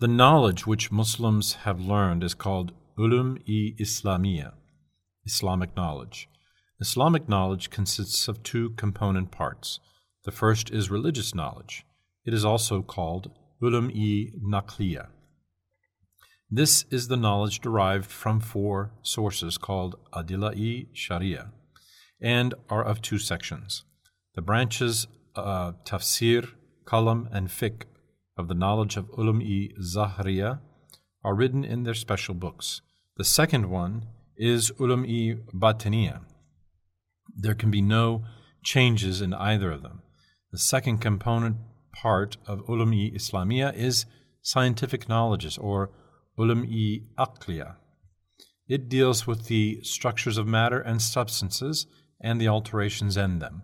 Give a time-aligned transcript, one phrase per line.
[0.00, 4.52] The knowledge which Muslims have learned is called ulum-i Islamiyya,
[5.26, 6.28] Islamic knowledge.
[6.80, 9.80] Islamic knowledge consists of two component parts.
[10.24, 11.84] The first is religious knowledge.
[12.24, 15.08] It is also called ulum-i Naqliya.
[16.48, 21.50] This is the knowledge derived from four sources called Adila-i Sharia
[22.20, 23.82] and are of two sections.
[24.36, 26.50] The branches uh, Tafsir,
[26.84, 27.82] Kalam, and Fiqh
[28.38, 30.60] of the knowledge of ulum-i Zahriya
[31.24, 32.80] are written in their special books.
[33.16, 34.06] The second one
[34.36, 36.20] is ulum-i Batiniya.
[37.36, 38.24] There can be no
[38.64, 40.02] changes in either of them.
[40.52, 41.56] The second component
[41.92, 44.06] part of ulum-i Islamiyya is
[44.40, 45.90] scientific knowledges or
[46.38, 47.74] ulum-i Aqliya.
[48.68, 51.86] It deals with the structures of matter and substances
[52.20, 53.62] and the alterations in them.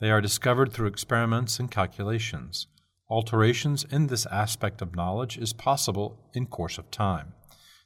[0.00, 2.68] They are discovered through experiments and calculations.
[3.10, 7.32] Alterations in this aspect of knowledge is possible in course of time.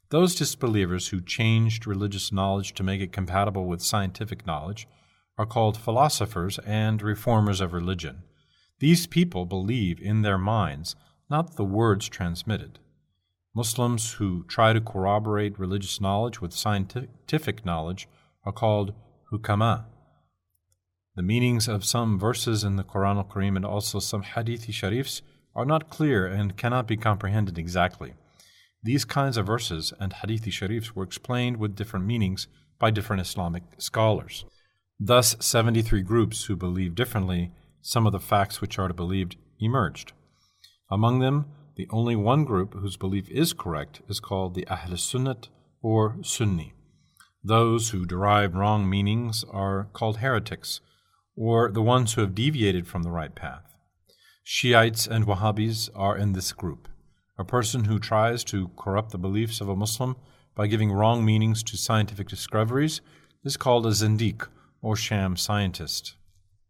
[0.08, 4.88] Those disbelievers who changed religious knowledge to make it compatible with scientific knowledge
[5.38, 8.24] are called philosophers and reformers of religion.
[8.80, 10.96] These people believe in their minds,
[11.30, 12.80] not the words transmitted.
[13.54, 18.08] Muslims who try to corroborate religious knowledge with scientific knowledge
[18.44, 18.92] are called
[19.30, 19.84] hukama.
[21.14, 25.20] The meanings of some verses in the Quran al Karim and also some hadithi sharifs
[25.54, 28.14] are not clear and cannot be comprehended exactly.
[28.82, 33.62] These kinds of verses and hadithi sharifs were explained with different meanings by different Islamic
[33.76, 34.46] scholars.
[34.98, 37.52] Thus, 73 groups who believe differently
[37.82, 40.12] some of the facts which are to be believed emerged.
[40.90, 41.44] Among them,
[41.76, 45.48] the only one group whose belief is correct is called the Ahl Sunnat
[45.82, 46.72] or Sunni.
[47.44, 50.80] Those who derive wrong meanings are called heretics,
[51.36, 53.74] or the ones who have deviated from the right path.
[54.44, 56.88] Shiites and Wahhabis are in this group.
[57.38, 60.16] A person who tries to corrupt the beliefs of a Muslim
[60.54, 63.00] by giving wrong meanings to scientific discoveries
[63.44, 64.46] is called a zindiq
[64.82, 66.16] or sham scientist.